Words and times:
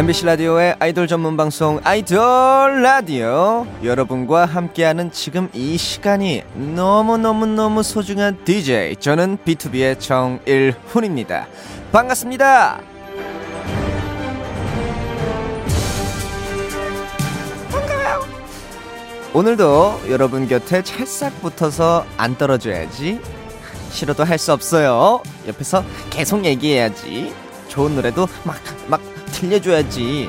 MBC 0.00 0.24
라디오의 0.24 0.76
아이돌 0.78 1.06
전문 1.06 1.36
방송 1.36 1.78
아이돌 1.84 2.82
라디오 2.82 3.66
여러분과 3.84 4.46
함께하는 4.46 5.12
지금 5.12 5.50
이 5.52 5.76
시간이 5.76 6.42
너무너무너무 6.54 7.82
소중한 7.82 8.42
DJ 8.46 8.96
저는 8.96 9.36
B2B의 9.44 10.00
정일훈입니다. 10.00 11.46
반갑습니다. 11.92 12.80
반가워요. 17.70 18.20
오늘도 19.34 20.00
여러분 20.08 20.48
곁에 20.48 20.80
찰싹 20.82 21.42
붙어서 21.42 22.06
안 22.16 22.38
떨어져야지. 22.38 23.20
싫어도 23.90 24.24
할 24.24 24.38
수 24.38 24.54
없어요. 24.54 25.22
옆에서 25.46 25.84
계속 26.08 26.46
얘기해야지. 26.46 27.34
좋은 27.68 27.94
노래도 27.94 28.26
막, 28.44 28.56
막 28.88 29.00
들려줘야지. 29.32 30.28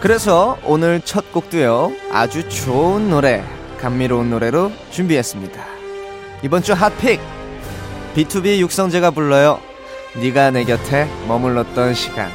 그래서 0.00 0.58
오늘 0.64 1.00
첫 1.00 1.32
곡도요, 1.32 1.92
아주 2.12 2.48
좋은 2.48 3.10
노래, 3.10 3.44
감미로운 3.80 4.30
노래로 4.30 4.72
준비했습니다. 4.90 5.64
이번 6.42 6.62
주 6.62 6.72
핫픽! 6.72 7.20
B2B 8.14 8.58
육성재가 8.58 9.10
불러요. 9.10 9.60
네가 10.14 10.50
내 10.50 10.64
곁에 10.64 11.06
머물렀던 11.28 11.94
시간. 11.94 12.30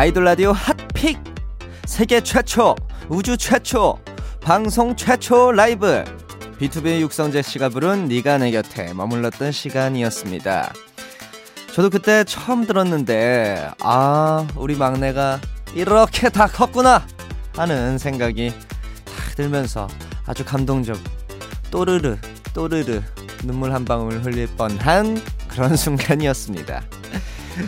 아이돌 0.00 0.24
라디오 0.24 0.52
핫픽 0.52 1.22
세계 1.84 2.22
최초 2.22 2.74
우주 3.10 3.36
최초 3.36 3.98
방송 4.40 4.96
최초 4.96 5.52
라이브 5.52 6.02
B2B 6.58 7.00
육성재 7.00 7.42
씨가 7.42 7.68
부른 7.68 8.08
네가 8.08 8.38
내 8.38 8.50
곁에 8.50 8.94
머물렀던 8.94 9.52
시간이었습니다. 9.52 10.72
저도 11.74 11.90
그때 11.90 12.24
처음 12.24 12.66
들었는데 12.66 13.72
아 13.82 14.48
우리 14.56 14.74
막내가 14.74 15.38
이렇게 15.74 16.30
다 16.30 16.46
컸구나 16.46 17.06
하는 17.54 17.98
생각이 17.98 18.54
딱 19.04 19.36
들면서 19.36 19.86
아주 20.24 20.46
감동적 20.46 20.96
또르르 21.70 22.16
또르르 22.54 23.02
눈물 23.44 23.74
한 23.74 23.84
방울 23.84 24.22
흘릴 24.22 24.46
뻔한 24.56 25.20
그런 25.46 25.76
순간이었습니다. 25.76 26.99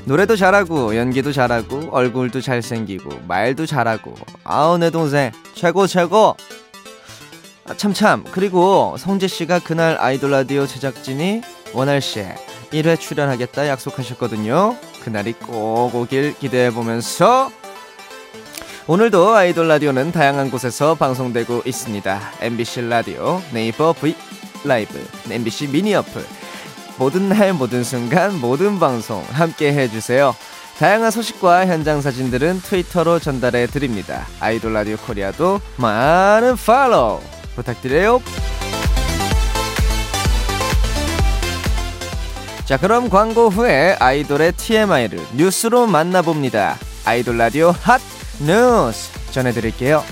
노래도 0.05 0.37
잘하고 0.37 0.97
연기도 0.97 1.33
잘하고 1.33 1.89
얼굴도 1.93 2.41
잘생기고 2.41 3.23
말도 3.29 3.67
잘하고. 3.67 4.15
아우 4.45 4.79
내 4.79 4.91
동생. 4.91 5.31
최고 5.55 5.87
최고. 5.87 6.37
아, 7.65 7.75
참참. 7.75 8.25
그리고 8.33 8.97
성재 8.99 9.29
씨가 9.29 9.61
그날 9.61 9.97
아이돌 9.99 10.31
라디오 10.31 10.67
제작진이 10.67 11.43
원할 11.75 12.01
씨에 12.01 12.35
1회 12.73 12.99
출연하겠다 12.99 13.69
약속하셨거든요. 13.69 14.77
그날이 15.03 15.33
꼭 15.33 15.95
오길 15.95 16.37
기대해 16.39 16.71
보면서. 16.71 17.51
오늘도 18.89 19.35
아이돌 19.35 19.69
라디오는 19.69 20.11
다양한 20.11 20.51
곳에서 20.51 20.97
방송되고 20.97 21.63
있습니다. 21.65 22.21
MBC 22.41 22.89
라디오 22.89 23.41
네이버 23.53 23.93
V 23.93 24.17
라이브 24.65 25.01
MBC 25.31 25.69
미니 25.69 25.95
어플 25.95 26.42
모든 26.99 27.29
날 27.29 27.53
모든 27.53 27.85
순간 27.85 28.41
모든 28.41 28.79
방송 28.79 29.25
함께 29.33 29.73
해주세요. 29.73 30.35
다양한 30.79 31.11
소식과 31.11 31.67
현장 31.67 32.01
사진들은 32.01 32.61
트위터로 32.63 33.19
전달해 33.19 33.67
드립니다. 33.67 34.27
아이돌 34.41 34.73
라디오 34.73 34.97
코리아도 34.97 35.61
많은 35.77 36.57
follow 36.57 37.21
부탁드려요. 37.55 38.23
자 42.65 42.77
그럼 42.79 43.11
광고 43.11 43.49
후에 43.49 43.97
아이돌의 43.99 44.53
TMI를 44.53 45.21
뉴스로 45.37 45.87
만나봅니다. 45.87 46.79
아이돌 47.05 47.37
라디오 47.37 47.71
핫 47.83 48.01
뉴스 48.41 49.11
전해드릴게요. 49.31 50.03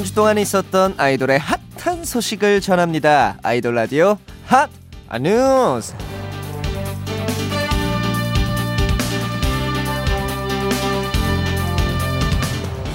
한 0.00 0.04
주 0.06 0.14
동안 0.14 0.38
있었던 0.38 0.94
아이돌의 0.96 1.38
핫한 1.76 2.06
소식을 2.06 2.62
전합니다. 2.62 3.36
아이돌 3.42 3.74
라디오 3.74 4.16
핫 4.46 4.70
뉴스. 5.20 5.94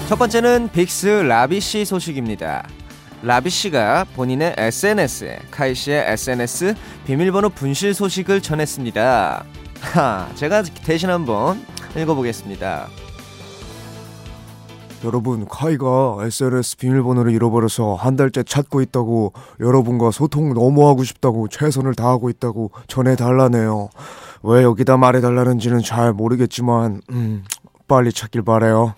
첫 0.09 0.15
번째는 0.17 0.69
빅스 0.73 1.05
라비 1.05 1.61
씨 1.61 1.85
소식입니다. 1.85 2.67
라비 3.21 3.51
씨가 3.51 4.05
본인의 4.15 4.55
SNS에 4.57 5.41
카이 5.51 5.75
씨의 5.75 6.05
SNS 6.07 6.73
비밀번호 7.05 7.49
분실 7.49 7.93
소식을 7.93 8.41
전했습니다. 8.41 9.45
하, 9.81 10.27
제가 10.33 10.63
대신 10.83 11.11
한번 11.11 11.63
읽어보겠습니다. 11.95 12.87
여러분, 15.05 15.47
카이가 15.47 16.17
SNS 16.19 16.77
비밀번호를 16.77 17.31
잃어버려서 17.31 17.93
한 17.93 18.15
달째 18.15 18.41
찾고 18.41 18.81
있다고 18.81 19.33
여러분과 19.59 20.09
소통 20.09 20.55
너무 20.55 20.87
하고 20.87 21.03
싶다고 21.03 21.47
최선을 21.47 21.93
다하고 21.93 22.31
있다고 22.31 22.71
전해달라네요. 22.87 23.89
왜 24.41 24.63
여기다 24.63 24.97
말해달라는지는 24.97 25.83
잘 25.83 26.11
모르겠지만, 26.11 27.01
음, 27.11 27.43
빨리 27.87 28.11
찾길 28.11 28.41
바래요. 28.41 28.95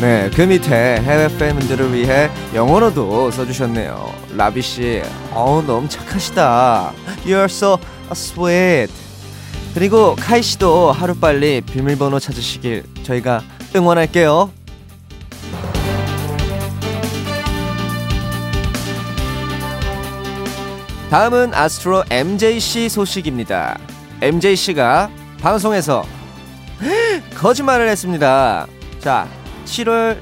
네, 0.00 0.28
그 0.34 0.42
밑에 0.42 1.00
해외 1.00 1.28
팬분들을 1.38 1.92
위해 1.92 2.28
영어로도 2.54 3.30
써주셨네요. 3.30 4.10
라비 4.36 4.62
씨, 4.62 5.02
어우 5.32 5.62
너무 5.62 5.88
착하시다. 5.88 6.92
You're 7.24 7.44
so 7.44 7.78
sweet. 8.10 9.09
그리고 9.74 10.16
카이 10.16 10.42
씨도 10.42 10.92
하루 10.92 11.14
빨리 11.14 11.60
비밀번호 11.60 12.18
찾으시길 12.18 12.84
저희가 13.04 13.42
응원할게요. 13.74 14.50
다음은 21.10 21.54
아스트로 21.54 22.04
MJC 22.10 22.88
소식입니다. 22.88 23.78
MJC가 24.20 25.10
방송에서 25.40 26.04
거짓말을 27.36 27.88
했습니다. 27.88 28.66
자, 29.00 29.28
7월 29.64 30.20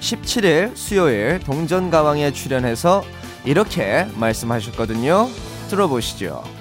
17일 0.00 0.74
수요일 0.74 1.40
동전가왕에 1.40 2.32
출연해서 2.32 3.04
이렇게 3.44 4.06
말씀하셨거든요. 4.14 5.28
들어보시죠. 5.68 6.55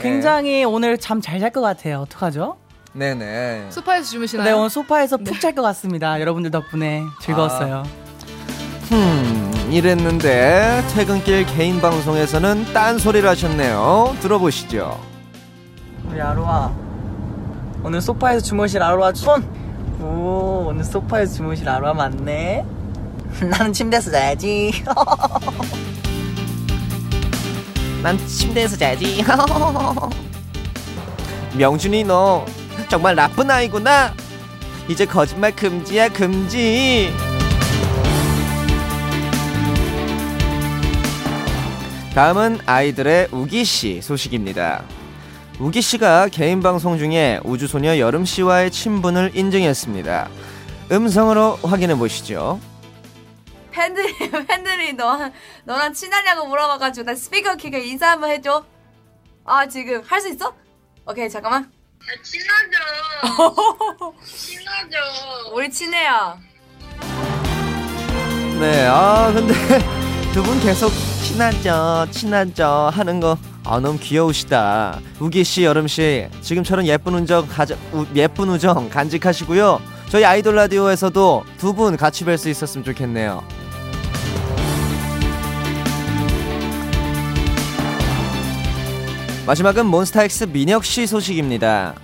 굉장히 0.00 0.64
오늘 0.64 0.98
잠 0.98 1.20
잘 1.20 1.38
잘 1.40 1.50
것 1.52 1.60
같아요. 1.60 2.00
어떡하죠? 2.00 2.56
네네. 2.92 3.66
소파에서 3.70 4.10
주무시나요? 4.10 4.44
네, 4.46 4.52
오늘 4.52 4.70
소파에서 4.70 5.16
푹잘 5.18 5.54
것 5.54 5.62
같습니다. 5.62 6.20
여러분들 6.20 6.50
덕분에 6.50 7.02
즐거웠어요. 7.20 7.84
흠, 8.88 9.68
이랬는데 9.70 10.82
퇴근길 10.94 11.46
개인 11.46 11.80
방송에서는 11.80 12.72
딴 12.72 12.98
소리를 12.98 13.28
하셨네요. 13.28 14.16
들어보시죠. 14.20 14.98
우리 16.10 16.20
아로아 16.20 16.72
오늘 17.84 18.00
소파에서 18.00 18.40
주무실 18.44 18.82
아로아 18.82 19.12
손. 19.14 19.44
오 20.00 20.66
오늘 20.68 20.82
소파에서 20.82 21.34
주무실 21.36 21.68
아로아 21.68 21.92
맞네. 21.94 22.64
나는 23.48 23.72
침대에서 23.72 24.10
자야지. 24.10 24.72
난 28.02 28.16
침대에서 28.26 28.76
자야지. 28.76 29.22
명준이 31.56 32.04
너 32.04 32.44
정말 32.88 33.14
나쁜 33.14 33.50
아이구나. 33.50 34.14
이제 34.88 35.04
거짓말 35.04 35.54
금지야 35.54 36.08
금지. 36.08 37.12
다음은 42.14 42.60
아이들의 42.66 43.28
우기 43.30 43.64
씨 43.64 44.00
소식입니다. 44.02 44.82
우기 45.60 45.82
씨가 45.82 46.28
개인 46.28 46.62
방송 46.62 46.98
중에 46.98 47.38
우주소녀 47.44 47.98
여름 47.98 48.24
씨와의 48.24 48.70
친분을 48.70 49.32
인증했습니다. 49.34 50.28
음성으로 50.90 51.58
확인해 51.62 51.94
보시죠. 51.94 52.58
팬들이 53.80 54.14
팬들이 54.46 54.92
너 54.92 55.30
너랑 55.64 55.94
친하냐고 55.94 56.46
물어봐가지고 56.46 57.06
나 57.06 57.14
스피커 57.14 57.56
켜고 57.56 57.78
인사 57.78 58.10
한번 58.10 58.28
해줘. 58.30 58.62
아 59.46 59.66
지금 59.66 60.02
할 60.06 60.20
수 60.20 60.28
있어? 60.28 60.54
오케이 61.06 61.30
잠깐만. 61.30 61.70
친하죠. 62.22 64.14
친하죠. 64.22 64.96
우리 65.54 65.70
친해요. 65.70 66.38
네, 68.60 68.86
아 68.86 69.32
근데 69.32 69.54
두 70.34 70.42
분 70.42 70.60
계속 70.60 70.92
친하죠, 71.24 72.06
친하죠 72.10 72.90
하는 72.92 73.18
거 73.18 73.38
아, 73.64 73.80
너무 73.80 73.98
귀여우시다. 73.98 75.00
우기 75.20 75.42
씨, 75.44 75.64
여름 75.64 75.86
씨, 75.88 76.28
지금처럼 76.42 76.84
예쁜 76.86 77.14
우정 77.14 77.46
가져, 77.46 77.76
우, 77.92 78.06
예쁜 78.14 78.48
우정 78.50 78.88
간직하시고요. 78.90 79.80
저희 80.10 80.24
아이돌 80.24 80.54
라디오에서도 80.56 81.44
두 81.58 81.72
분 81.74 81.96
같이 81.96 82.24
뵐 82.24 82.36
수 82.36 82.48
있었으면 82.50 82.84
좋겠네요. 82.84 83.42
마지막은 89.50 89.84
몬스타엑스 89.86 90.44
민혁 90.44 90.84
씨 90.84 91.08
소식입니다. 91.08 91.96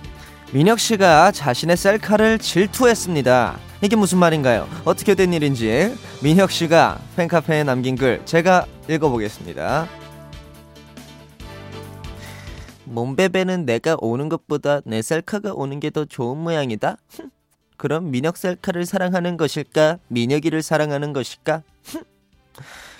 민혁 0.51 0.81
씨가 0.81 1.31
자신의 1.31 1.77
셀카를 1.77 2.39
질투했습니다. 2.39 3.57
이게 3.81 3.95
무슨 3.95 4.17
말인가요? 4.17 4.67
어떻게 4.83 5.15
된 5.15 5.31
일인지 5.31 5.95
민혁 6.21 6.51
씨가 6.51 6.99
팬카페에 7.15 7.63
남긴 7.63 7.95
글 7.95 8.21
제가 8.25 8.65
읽어보겠습니다. 8.89 9.87
몸베베는 12.83 13.65
내가 13.65 13.95
오는 14.01 14.27
것보다 14.27 14.81
내 14.83 15.01
셀카가 15.01 15.53
오는 15.53 15.79
게 15.79 15.89
더 15.89 16.03
좋은 16.03 16.37
모양이다. 16.37 16.97
그럼 17.77 18.11
민혁 18.11 18.35
셀카를 18.35 18.85
사랑하는 18.85 19.37
것일까? 19.37 19.99
민혁이를 20.09 20.61
사랑하는 20.61 21.13
것일까? 21.13 21.61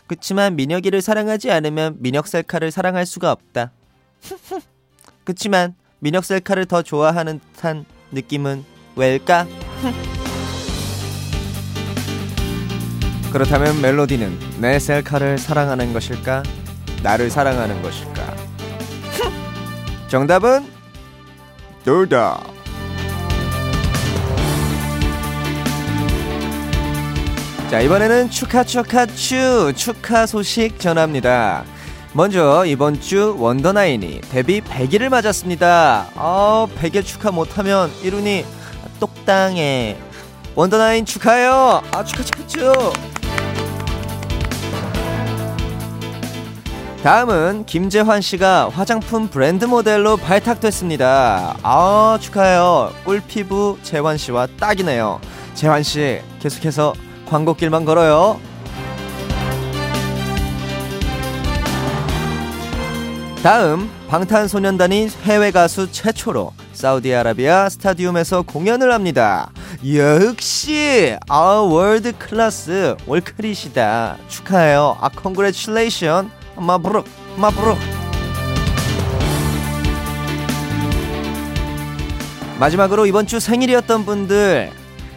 그치만 0.07 0.55
민혁이를 0.55 1.01
사랑하지 1.01 1.51
않으면 1.51 1.97
민혁 1.99 2.27
셀카를 2.27 2.71
사랑할 2.71 3.05
수가 3.05 3.33
없다. 3.33 3.73
그치만 5.23 5.75
민혁 5.99 6.25
셀카를 6.25 6.65
더 6.65 6.81
좋아하는 6.81 7.39
듯한 7.53 7.85
느낌은 8.11 8.63
왜일까? 8.95 9.47
그렇다면 13.31 13.81
멜로디는 13.81 14.61
내 14.61 14.79
셀카를 14.79 15.37
사랑하는 15.37 15.93
것일까? 15.93 16.43
나를 17.03 17.29
사랑하는 17.29 17.81
것일까? 17.81 18.35
정답은 20.07 20.65
둘다. 21.83 22.41
자 27.69 27.81
이번에는 27.81 28.29
축하 28.29 28.63
축하 28.63 29.05
추 29.05 29.73
축하 29.75 30.25
소식 30.25 30.79
전합니다. 30.79 31.65
먼저 32.13 32.65
이번 32.65 32.99
주 32.99 33.35
원더나인이 33.37 34.21
데뷔 34.31 34.61
100일을 34.61 35.09
맞았습니다. 35.09 36.07
아 36.15 36.67
100일 36.79 37.05
축하 37.05 37.31
못하면 37.31 37.91
이룬이 38.01 38.45
똑당해. 38.99 39.97
원더나인 40.55 41.05
축하해요. 41.05 41.81
아 41.91 42.03
축하 42.03 42.23
축하 42.23 42.47
축. 42.47 42.93
다음은 47.03 47.65
김재환 47.67 48.21
씨가 48.21 48.69
화장품 48.69 49.27
브랜드 49.27 49.65
모델로 49.65 50.17
발탁됐습니다. 50.17 51.57
아 51.61 52.17
축하해요. 52.19 52.91
꿀 53.05 53.21
피부 53.21 53.77
재환 53.83 54.17
씨와 54.17 54.47
딱이네요. 54.59 55.21
재환 55.53 55.83
씨 55.83 56.19
계속해서 56.39 56.95
광고길만 57.29 57.85
걸어요. 57.85 58.39
다음 63.43 63.89
방탄소년단이 64.09 65.09
해외 65.23 65.51
가수 65.51 65.91
최초로 65.91 66.53
사우디아라비아 66.73 67.69
스타디움에서 67.69 68.41
공연을 68.41 68.91
합니다. 68.91 69.51
역시 69.95 71.15
아 71.29 71.37
world 71.37 72.17
class 72.17 72.95
월클이시다. 73.05 74.17
축하해요. 74.27 74.97
아 74.99 75.09
congratulation 75.09 76.31
مبروك 76.57 77.05
مبروك. 77.37 77.77
마지막으로 82.59 83.05
이번 83.05 83.27
주 83.27 83.39
생일이었던 83.39 84.05
분들 84.05 84.71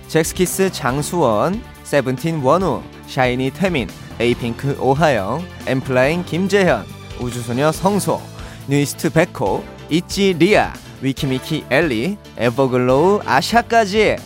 젝스키스 0.08 0.70
장수원, 0.72 1.62
세븐틴 1.84 2.42
원우, 2.42 2.82
샤이니 3.06 3.52
태민, 3.52 3.88
에이핑크 4.20 4.76
오하영, 4.78 5.42
엔플라잉 5.66 6.24
김재현, 6.26 6.84
우주소녀 7.20 7.72
성소, 7.72 8.20
뉴이스트 8.68 9.10
백호, 9.10 9.62
있지 9.90 10.34
리아, 10.38 10.72
위키미키 11.02 11.64
엘리, 11.70 12.16
에버글로우 12.36 13.20
아샤까지. 13.24 14.16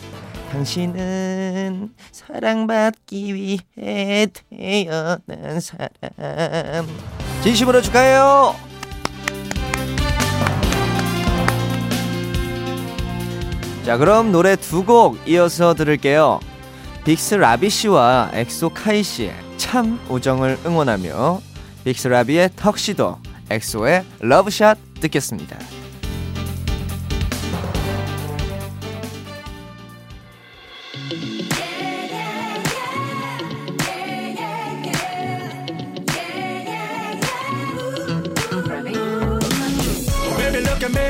당신은 0.53 1.91
사랑받기 2.13 3.35
위해 3.35 4.27
태어난 4.49 5.61
사람. 5.61 6.87
진심으로 7.43 7.83
축하해요. 7.83 8.55
자 13.85 13.99
그럼 13.99 14.33
노래 14.33 14.57
두 14.57 14.85
곡 14.85 15.19
이어서 15.29 15.75
들을게요. 15.75 16.41
빅스 17.05 17.35
라비 17.35 17.69
씨와 17.69 18.31
엑소 18.33 18.71
카이 18.71 19.03
씨의 19.03 19.35
참 19.59 20.01
우정을 20.09 20.59
응원하며 20.65 21.41
빅스 21.85 22.09
라비의 22.09 22.51
턱시도 22.57 23.19
엑소의 23.51 24.05
러브샷 24.21 24.79
듣겠습니다 25.01 25.59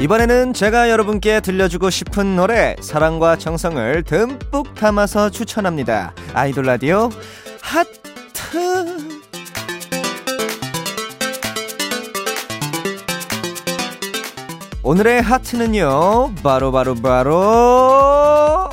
이번에는 0.00 0.54
제가 0.54 0.88
여러분께 0.88 1.40
들려주고 1.40 1.90
싶은 1.90 2.34
노래 2.34 2.74
사랑과 2.80 3.36
정성을 3.36 4.02
듬뿍 4.04 4.74
담아서 4.74 5.28
추천합니다. 5.28 6.14
아이돌 6.32 6.64
라디오 6.64 7.10
하트. 7.60 8.00
오늘의 14.82 15.20
하트는요. 15.20 16.34
바로 16.42 16.72
바로 16.72 16.94
바로 16.94 18.70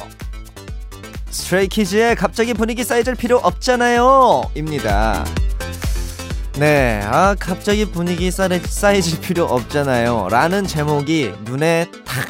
스트레이키즈의 1.30 2.16
갑자기 2.16 2.54
분위기 2.54 2.86
쌓여질 2.86 3.16
필요 3.16 3.36
없잖아요. 3.38 4.44
입니다. 4.56 5.26
네, 6.60 7.02
아, 7.04 7.36
갑자기 7.40 7.86
분위기 7.86 8.32
쌓이, 8.32 8.60
쌓여질 8.60 9.22
필요 9.22 9.46
없잖아요. 9.46 10.30
라는 10.32 10.66
제목이 10.66 11.34
눈에 11.44 11.86
탁 12.04 12.30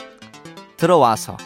들어와서. 0.75 1.37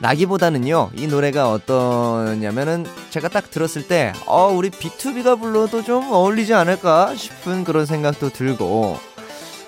나기보다는요, 0.00 0.90
이 0.94 1.08
노래가 1.08 1.50
어떠냐면은 1.50 2.86
제가 3.10 3.28
딱 3.28 3.50
들었을 3.50 3.88
때, 3.88 4.12
어, 4.26 4.46
우리 4.46 4.70
B2B가 4.70 5.40
불러도 5.40 5.82
좀 5.82 6.12
어울리지 6.12 6.54
않을까 6.54 7.16
싶은 7.16 7.64
그런 7.64 7.84
생각도 7.84 8.30
들고, 8.30 8.96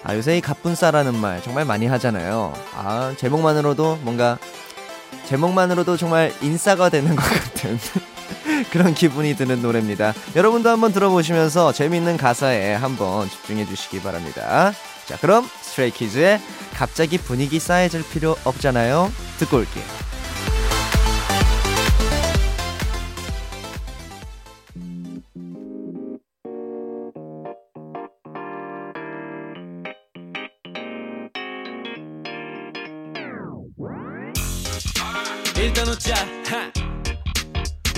아, 0.04 0.14
요새 0.14 0.38
이 0.38 0.40
갑분싸라는 0.40 1.16
말 1.16 1.42
정말 1.42 1.64
많이 1.64 1.87
하잖아요. 1.87 2.54
아, 2.76 3.12
제목만으로도 3.16 3.99
뭔가, 4.02 4.38
제목만으로도 5.26 5.96
정말 5.96 6.32
인싸가 6.42 6.90
되는 6.90 7.16
것 7.16 7.22
같은. 7.25 7.76
그런 8.71 8.95
기분이 8.95 9.35
드는 9.35 9.62
노래입니다. 9.62 10.15
여러분도 10.37 10.69
한번 10.69 10.93
들어보시면서 10.93 11.73
재밌는 11.73 12.17
가사에 12.17 12.75
한번 12.75 13.29
집중해 13.29 13.67
주시기 13.67 14.00
바랍니다. 14.00 14.73
자, 15.07 15.17
그럼 15.19 15.49
스트레이키즈의 15.62 16.41
갑자기 16.75 17.19
분위기 17.19 17.59
쌓여질 17.59 18.05
필요 18.11 18.37
없잖아요. 18.45 19.11
듣고 19.39 19.59
올게요. 19.59 19.85
일단 35.57 35.87
웃자 35.89 36.15
하. 36.47 36.79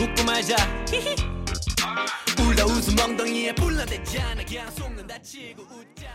웃고 0.02 0.25
말자. 0.25 0.56
울다 2.40 2.64
웃음 2.64 2.99
엉덩이에 2.99 3.54
불러대지 3.54 4.21
않아 4.21 4.44
그냥 4.44 4.71
속는다 4.73 5.21
치고 5.23 5.62
웃자 5.62 6.11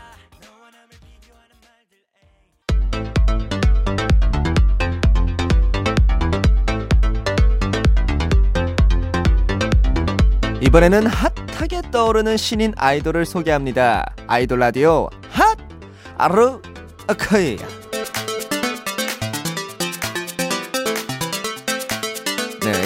이번에는 10.60 11.08
핫하게 11.08 11.82
떠오르는 11.92 12.36
신인 12.36 12.74
아이돌을 12.76 13.26
소개합니다. 13.26 14.06
아이돌 14.28 14.60
라디오 14.60 15.08
핫 15.30 15.58
아르 16.18 16.60
아카이. 17.08 17.58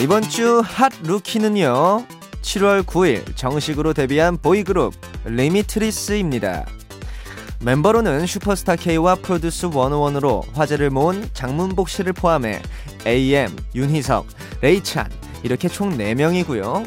이번 0.02 0.24
주 0.24 0.62
hot 0.62 0.92
rookie는요. 1.04 2.08
7월 2.42 2.84
9일 2.84 3.36
정식으로 3.36 3.94
데뷔한 3.94 4.38
보이그룹 4.38 4.96
리미트리스입니다. 5.26 6.66
멤버로는 7.60 8.26
슈퍼스타 8.26 8.78
K와 8.78 9.14
프로듀스 9.14 9.70
101으로 9.70 10.52
화제를 10.56 10.90
모은 10.90 11.30
장문복 11.34 11.88
씨를 11.88 12.14
포함해 12.14 12.64
AM, 13.06 13.56
윤희석, 13.76 14.26
레이찬 14.62 15.08
이렇게 15.44 15.68
총 15.68 15.96
4명이고요. 15.96 16.84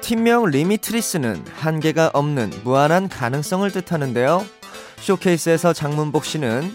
팀명 0.00 0.44
리미트리스는 0.46 1.44
한계가 1.56 2.12
없는 2.14 2.52
무한한 2.62 3.08
가능성을 3.08 3.68
뜻하는데요. 3.72 4.46
쇼케이스에서 5.00 5.72
장문복 5.72 6.24
씨는 6.24 6.72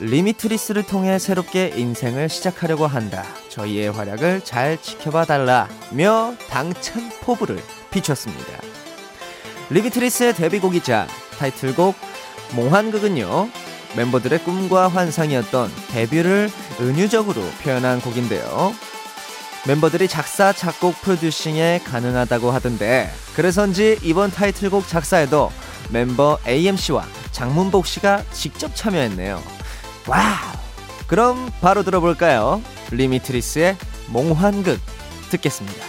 리미트리스를 0.00 0.84
통해 0.84 1.18
새롭게 1.18 1.72
인생을 1.76 2.28
시작하려고 2.28 2.86
한다. 2.86 3.24
저희의 3.48 3.90
활약을 3.90 4.42
잘 4.42 4.80
지켜봐 4.80 5.24
달라며 5.24 6.34
당찬 6.48 7.10
포부를 7.20 7.60
비췄습니다. 7.90 8.60
리미트리스의 9.70 10.34
데뷔곡이자 10.34 11.08
타이틀곡 11.38 11.96
몽환극은요. 12.54 13.48
멤버들의 13.96 14.44
꿈과 14.44 14.88
환상이었던 14.88 15.70
데뷔를 15.90 16.50
은유적으로 16.80 17.42
표현한 17.62 18.00
곡인데요. 18.00 18.72
멤버들이 19.66 20.06
작사, 20.06 20.52
작곡, 20.52 21.00
프로듀싱에 21.02 21.80
다 21.84 21.94
능하다고 21.94 22.50
하던데 22.52 23.10
그래서인지 23.34 23.98
이번 24.02 24.30
타이틀곡 24.30 24.86
작사에도 24.86 25.50
멤버 25.90 26.38
AM 26.46 26.63
씨와 26.63 27.04
장문복 27.32 27.86
씨가 27.86 28.22
직접 28.32 28.74
참여했네요. 28.76 29.57
와우! 30.08 30.56
그럼 31.06 31.50
바로 31.60 31.82
들어볼까요? 31.82 32.62
리미트리스의 32.90 33.76
몽환극 34.08 34.80
듣겠습니다. 35.30 35.87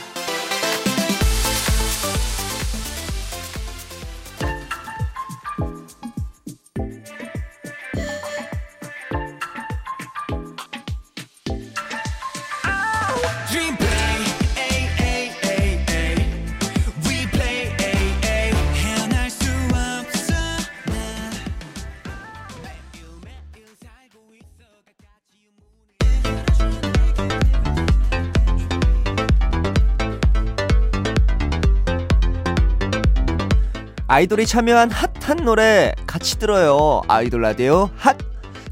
아이돌이 34.12 34.48
참여한 34.48 34.90
핫한 34.90 35.46
노래 35.46 35.94
같이 36.08 36.40
들어요. 36.40 37.04
아이돌 37.08 37.44
라디오 37.44 37.92
hot 37.96 38.18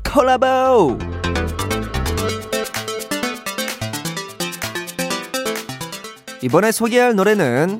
collabo. 0.03 0.97
이번에 6.41 6.71
소개할 6.71 7.15
노래는 7.15 7.79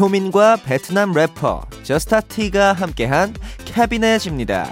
효민과 0.00 0.56
베트남 0.56 1.12
래퍼 1.12 1.64
저스타티가 1.84 2.72
함께한 2.72 3.34
캐비넷입니다. 3.64 4.68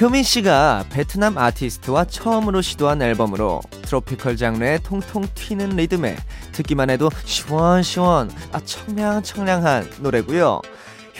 효민 0.00 0.24
씨가 0.24 0.84
베트남 0.90 1.38
아티스트와 1.38 2.06
처음으로 2.06 2.60
시도한 2.60 3.02
앨범으로 3.02 3.60
tropical 3.82 4.36
장르의 4.36 4.80
통통 4.82 5.28
튀는 5.36 5.70
리듬에 5.70 6.16
듣기만 6.50 6.90
해도 6.90 7.08
시원시원 7.24 8.32
아 8.50 8.60
청량청량한 8.64 9.90
노래고요. 10.00 10.60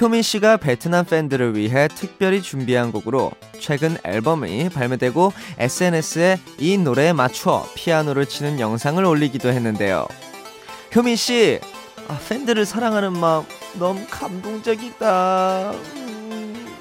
효민 0.01 0.23
씨가 0.23 0.59
베트남 0.59 1.05
팬들을 1.05 1.57
위해 1.57 1.89
특별히 1.89 2.41
준비한 2.41 2.93
곡으로 2.93 3.33
최근 3.59 3.97
앨범이 4.05 4.69
발매되고 4.69 5.33
SNS에 5.59 6.39
이 6.59 6.79
노래에 6.79 7.13
맞춰 7.13 7.67
피아노를 7.75 8.27
치는 8.27 8.61
영상을 8.61 9.05
올리기도 9.05 9.49
했는데요. 9.49 10.07
효민 10.95 11.17
씨, 11.17 11.59
아, 12.07 12.17
팬들을 12.29 12.65
사랑하는 12.65 13.13
마음 13.13 13.45
너무 13.75 14.07
감동적이다. 14.09 15.73
음. 15.73 16.77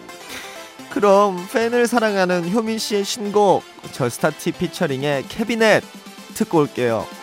그럼 0.91 1.47
팬을 1.51 1.87
사랑하는 1.87 2.51
효민 2.51 2.77
씨의 2.77 3.03
신곡 3.03 3.63
저스타티 3.93 4.51
피처링의 4.51 5.27
캐비넷 5.27 5.83
듣고 6.35 6.59
올게요. 6.59 7.16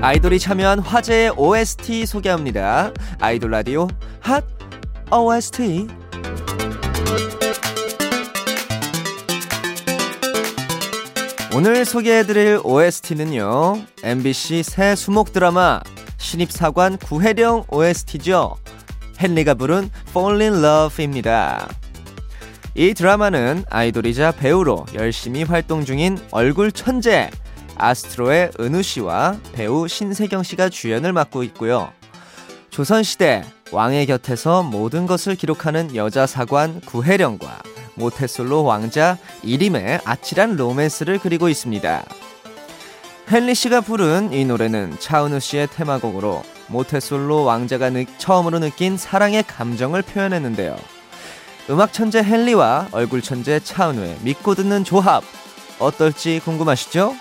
아이돌이 0.00 0.38
참여한 0.38 0.78
화제의 0.78 1.30
OST 1.36 2.06
소개합니다. 2.06 2.92
아이돌 3.18 3.50
라디오 3.50 3.88
핫 4.20 4.44
OST 5.10 5.88
오늘 11.52 11.84
소개해드릴 11.84 12.60
OST는요, 12.62 13.82
MBC 14.04 14.62
새 14.62 14.94
수목 14.94 15.32
드라마 15.32 15.80
신입사관 16.18 16.98
구혜령 16.98 17.64
OST죠. 17.68 18.56
헨리가 19.20 19.54
부른 19.54 19.90
Fall 20.10 20.40
in 20.42 20.62
Love입니다. 20.62 21.68
이 22.74 22.94
드라마는 22.94 23.64
아이돌이자 23.70 24.32
배우로 24.32 24.86
열심히 24.94 25.42
활동 25.42 25.84
중인 25.84 26.18
얼굴 26.30 26.70
천재 26.70 27.30
아스트로의 27.76 28.50
은우 28.60 28.82
씨와 28.82 29.38
배우 29.52 29.88
신세경 29.88 30.42
씨가 30.42 30.68
주연을 30.68 31.12
맡고 31.12 31.42
있고요. 31.44 31.90
조선시대 32.70 33.44
왕의 33.72 34.06
곁에서 34.06 34.62
모든 34.62 35.06
것을 35.06 35.34
기록하는 35.34 35.94
여자 35.96 36.26
사관 36.26 36.80
구혜령과 36.80 37.62
모태솔로 37.94 38.62
왕자 38.62 39.18
이림의 39.42 40.00
아찔한 40.04 40.56
로맨스를 40.56 41.18
그리고 41.18 41.48
있습니다. 41.48 42.04
헨리 43.30 43.54
씨가 43.54 43.82
부른 43.82 44.32
이 44.32 44.46
노래는 44.46 44.98
차은우 44.98 45.38
씨의 45.38 45.66
테마곡으로 45.66 46.42
모태솔로 46.68 47.44
왕자가 47.44 47.90
느, 47.90 48.06
처음으로 48.16 48.58
느낀 48.58 48.96
사랑의 48.96 49.42
감정을 49.42 50.00
표현했는데요. 50.00 50.74
음악 51.68 51.92
천재 51.92 52.20
헨리와 52.20 52.88
얼굴 52.90 53.20
천재 53.20 53.60
차은우의 53.60 54.20
믿고 54.22 54.54
듣는 54.54 54.82
조합 54.82 55.22
어떨지 55.78 56.40
궁금하시죠? 56.42 57.14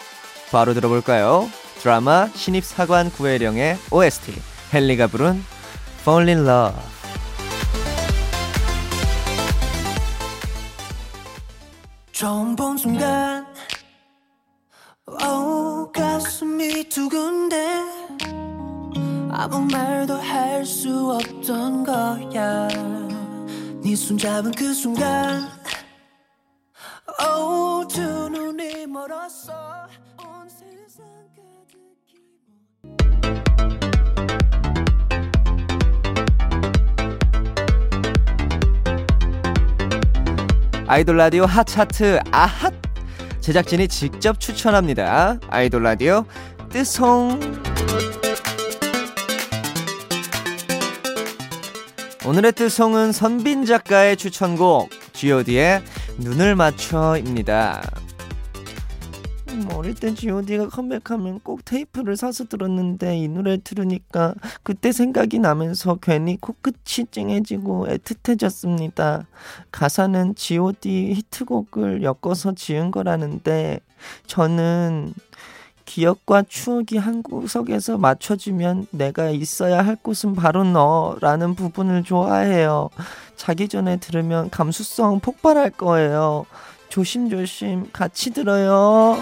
바로 0.49 0.73
들어볼까요? 0.73 1.49
드라마 1.79 2.29
신입사관 2.33 3.11
구혜령의 3.11 3.77
OST 3.91 4.33
헨리가 4.73 5.07
부른 5.07 5.43
Fall 6.01 6.29
in 6.29 6.47
Love 6.47 6.81
처음 12.13 12.55
본 12.55 12.77
순간 12.77 13.45
아무 19.39 19.59
말도 19.71 20.15
할 20.15 20.65
수 20.65 21.11
없던 21.11 21.83
거야. 21.85 22.67
네 23.83 23.95
손잡은 23.95 24.51
그 24.51 24.73
순간. 24.73 25.47
오두 27.21 28.01
눈이 28.29 28.87
멀었어 28.87 29.53
가득히 30.17 30.57
아이돌 40.87 41.17
라디오 41.17 41.45
핫차트 41.45 42.19
아핫! 42.31 42.73
제작진이 43.39 43.87
직접 43.87 44.39
추천합니다. 44.39 45.39
아이돌 45.49 45.83
라디오 45.83 46.25
뜨송 46.69 47.39
오늘의 52.27 52.51
뜨송은 52.51 53.13
선빈 53.13 53.63
작가의 53.63 54.17
추천곡 54.17 54.89
G.O.D의 55.13 55.81
눈을 56.17 56.55
맞춰입니다. 56.55 57.81
음, 59.47 59.65
어릴 59.71 59.95
때 59.95 60.13
G.O.D가 60.13 60.67
컴백하면 60.67 61.39
꼭 61.39 61.63
테이프를 61.63 62.17
사서 62.17 62.43
들었는데 62.49 63.17
이 63.17 63.29
노래 63.29 63.57
들으니까 63.63 64.35
그때 64.63 64.91
생각이 64.91 65.39
나면서 65.39 65.95
괜히 66.01 66.35
코끝이 66.35 67.07
찡해지고 67.09 67.87
애틋해졌습니다. 67.87 69.25
가사는 69.71 70.35
G.O.D 70.35 71.13
히트곡을 71.13 72.03
엮어서 72.03 72.55
지은 72.55 72.91
거라는데 72.91 73.79
저는 74.25 75.13
기억과 75.87 76.43
추억이 76.47 76.97
한 76.97 77.23
구석에서 77.23 77.97
맞춰주면 77.97 78.87
내가 78.91 79.29
있어야 79.29 79.83
할 79.83 79.95
곳은 79.95 80.35
바로 80.35 80.63
너라는 80.63 81.55
부분을 81.55 82.03
좋아해요. 82.03 82.89
자기 83.35 83.67
전에 83.67 83.97
들으면 83.97 84.51
감수성 84.51 85.21
폭발할 85.21 85.71
거예요. 85.71 86.45
조심조심 86.89 87.89
같이 87.91 88.31
들어요. 88.31 89.17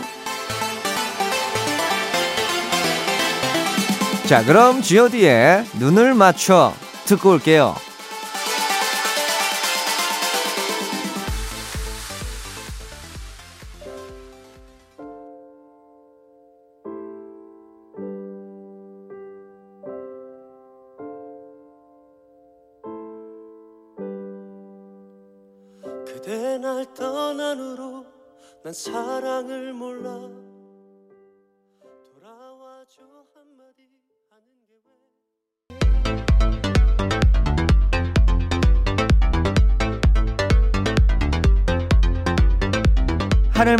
자, 4.27 4.43
그럼 4.43 4.81
G.O.D의 4.81 5.65
눈을 5.79 6.15
맞춰 6.15 6.73
듣고 7.05 7.29
올게요. 7.29 7.75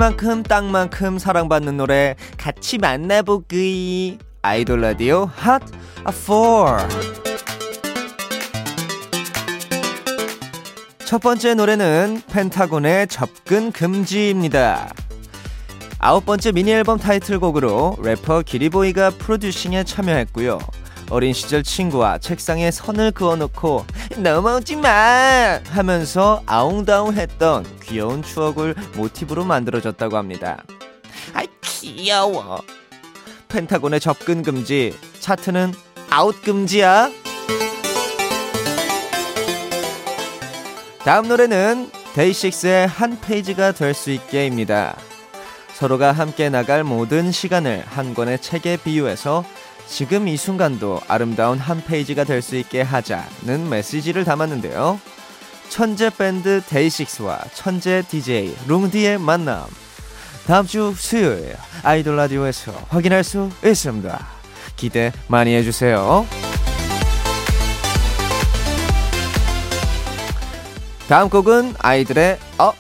하늘만큼 0.06 0.44
땅만큼 0.44 1.18
사랑받는 1.18 1.78
노래 1.78 2.16
같이 2.38 2.78
만나보기 2.78 4.20
아이돌 4.44 4.82
라디오 4.82 5.26
핫 5.36 5.64
4 6.06 6.88
첫 11.06 11.22
번째 11.22 11.56
노래는 11.56 12.22
펜타곤의 12.28 13.08
접근 13.08 13.72
금지입니다. 13.72 14.92
아홉 15.98 16.26
번째 16.26 16.52
미니 16.52 16.72
앨범 16.72 17.00
타이틀곡으로 17.00 17.98
래퍼 18.04 18.44
기리보이가 18.44 19.12
프로듀싱에 19.12 19.86
참여했고요. 19.86 20.60
어린 21.10 21.34
시절 21.34 21.64
친구와 21.64 22.18
책상에 22.18 22.72
선을 22.72 23.12
그어놓고 23.12 23.86
넘어오지 24.18 24.78
마 24.78 25.60
하면서 25.70 26.42
아웅다웅 26.46 27.14
했던 27.14 27.66
귀여운 27.84 28.24
추억을 28.24 28.74
모티브로 28.96 29.46
만들어졌다고 29.46 30.18
합니다. 30.18 30.64
아이 31.34 31.48
귀여워. 31.62 32.62
펜타곤의 33.50 34.00
접근 34.00 34.42
금지 34.42 34.98
차트는 35.20 35.74
아웃 36.10 36.42
금지야. 36.42 37.12
다음 41.04 41.28
노래는 41.28 41.92
데이식스의 42.16 42.88
한 42.88 43.20
페이지가 43.22 43.74
될 43.74 43.94
수 43.94 44.10
있게입니다. 44.10 44.96
서로가 45.76 46.14
함께 46.14 46.50
나갈 46.50 46.84
모든 46.84 47.32
시간을 47.32 47.84
한 47.86 48.14
권의 48.16 48.42
책에 48.42 48.78
비유해서 48.78 49.44
지금 49.88 50.28
이 50.28 50.36
순간도 50.38 51.02
아름다운 51.08 51.58
한 51.58 51.84
페이지가 51.84 52.24
될 52.24 52.42
수 52.42 52.56
있게 52.58 52.82
하자는 52.82 53.70
메시지를 53.70 54.24
담았는데요. 54.24 55.00
천재 55.70 56.10
밴드 56.10 56.62
데이식스와 56.68 57.40
천재 57.54 58.04
DJ 58.08 58.56
룽디의 58.68 59.18
만남. 59.20 59.66
다음 60.46 60.68
주 60.68 60.94
수요일 60.96 61.56
아이돌 61.82 62.16
라디오에서 62.18 62.72
확인할 62.90 63.24
수 63.24 63.50
있습니다. 63.66 64.28
기대 64.76 65.12
많이 65.28 65.56
해주세요. 65.56 66.26
다음 71.08 71.30
곡은 71.30 71.76
아이들의 71.80 72.38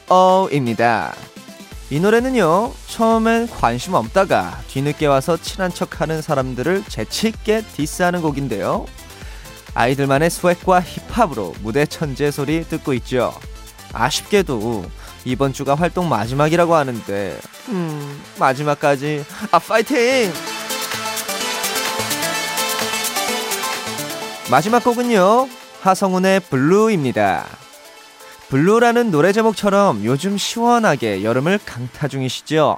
어어입니다. 0.09 1.13
이 1.91 1.99
노래는요, 1.99 2.73
처음엔 2.87 3.47
관심 3.47 3.93
없다가 3.93 4.59
뒤늦게 4.69 5.05
와서 5.05 5.37
친한 5.37 5.71
척 5.71 6.01
하는 6.01 6.21
사람들을 6.21 6.83
재치있게 6.87 7.63
디스하는 7.75 8.21
곡인데요. 8.23 8.87
아이들만의 9.75 10.29
스웩과 10.31 10.81
힙합으로 10.81 11.53
무대 11.61 11.85
천재 11.85 12.31
소리 12.31 12.63
듣고 12.63 12.93
있죠. 12.93 13.37
아쉽게도 13.93 14.85
이번 15.25 15.53
주가 15.53 15.75
활동 15.75 16.09
마지막이라고 16.09 16.73
하는데, 16.73 17.37
음, 17.69 18.21
마지막까지, 18.39 19.23
아, 19.51 19.59
파이팅! 19.59 20.33
마지막 24.49 24.83
곡은요, 24.83 25.47
하성운의 25.81 26.39
Blue입니다. 26.41 27.45
Blue라는 28.49 29.09
노래 29.11 29.31
제목처럼 29.31 30.03
요즘 30.05 30.37
시원하게 30.37 31.23
여름을 31.23 31.59
강타 31.65 32.07
중이시죠? 32.07 32.77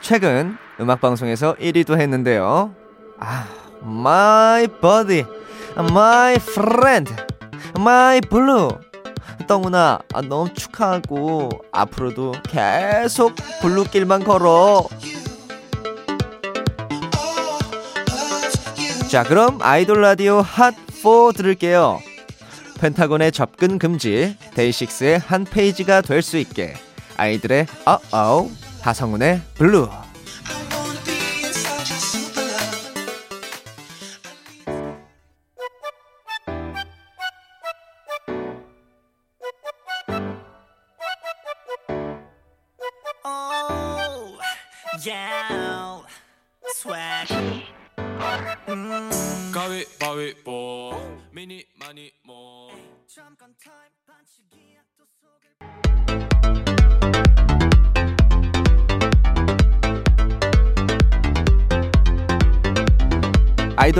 최근 0.00 0.56
음악방송에서 0.80 1.54
1위도 1.56 2.00
했는데요. 2.00 2.74
아, 3.18 3.46
my 3.82 4.66
buddy, 4.80 5.24
my 5.76 6.34
friend, 6.36 7.14
my 7.78 8.20
blue. 8.22 8.70
떡우나 9.46 10.00
아, 10.14 10.22
너무 10.22 10.52
축하하고 10.54 11.50
앞으로도 11.72 12.32
계속 12.48 13.34
Blue길만 13.60 14.24
걸어. 14.24 14.86
자, 19.10 19.22
그럼 19.24 19.58
아이돌 19.60 20.00
라디오 20.00 20.42
핫4 20.42 21.36
들을게요. 21.36 22.00
펜타곤의 22.82 23.30
접근 23.30 23.78
금지, 23.78 24.36
데이식스의 24.54 25.20
한 25.20 25.44
페이지가 25.44 26.00
될 26.00 26.20
수 26.20 26.36
있게, 26.36 26.74
아이들의 27.16 27.66
Uh-Oh, 27.86 28.48
하성운의 28.80 29.40
Blue. 29.54 29.88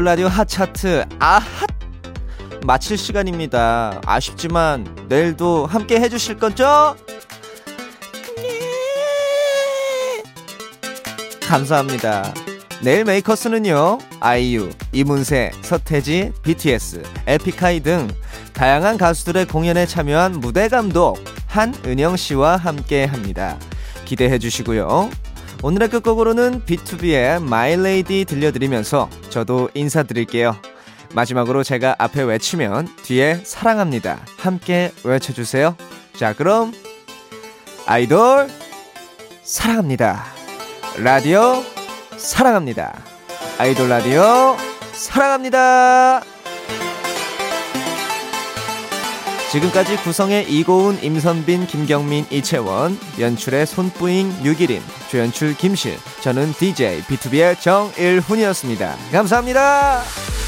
라디오 0.05 0.27
핫 0.27 0.49
차트 0.49 1.05
아핫 1.21 1.69
마칠 2.65 2.99
시간입니다. 2.99 4.01
아쉽지만 4.05 5.07
내일도 5.09 5.67
함께 5.67 6.01
해주실 6.01 6.39
거죠? 6.39 6.97
네. 8.37 10.23
감사합니다. 11.47 12.35
내일 12.83 13.05
메이커스는요 13.05 13.99
아이유, 14.19 14.71
이문세, 14.93 15.53
서태지, 15.63 16.33
BTS, 16.43 17.03
에픽하이 17.27 17.81
등 17.81 18.09
다양한 18.55 18.99
가수들의 18.99 19.47
공연에 19.47 19.87
참여한 19.87 20.41
무대 20.41 20.69
감독 20.69 21.23
한은영 21.47 22.17
씨와 22.17 22.57
함께 22.57 23.05
합니다. 23.05 23.57
기대해 24.05 24.39
주시고요. 24.39 25.11
오늘의 25.63 25.91
끝곡으로는 25.91 26.63
B2B의 26.67 27.37
My 27.37 27.75
Lady 27.75 28.25
들려드리면서 28.25 29.09
저도 29.31 29.71
인사드릴게요. 29.75 30.57
마지막으로 31.15 31.63
제가 31.63 31.95
앞에 31.99 32.23
외치면 32.23 32.89
뒤에 33.05 33.37
사랑합니다. 33.45 34.19
함께 34.39 34.93
외쳐주세요. 35.05 35.77
자, 36.17 36.33
그럼 36.35 36.73
아이돌 37.87 38.49
사랑합니다. 39.45 40.25
라디오 40.99 41.63
사랑합니다. 42.17 43.01
아이돌 43.59 43.89
라디오 43.89 44.57
사랑합니다. 44.93 46.23
지금까지 49.53 49.97
구성의 49.99 50.51
이고은, 50.51 51.05
임선빈, 51.05 51.67
김경민, 51.67 52.25
이채원, 52.31 52.99
연출의 53.21 53.67
손뿌잉, 53.67 54.33
유기림, 54.43 54.81
조연출 55.11 55.55
김실, 55.55 55.99
저는 56.23 56.53
DJ 56.55 57.03
B2B의 57.03 57.61
정일훈이었습니다. 57.61 58.97
감사합니다. 59.13 60.42